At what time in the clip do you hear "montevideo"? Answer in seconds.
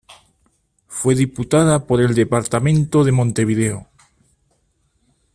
3.11-3.87